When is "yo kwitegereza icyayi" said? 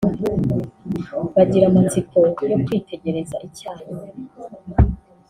2.53-3.87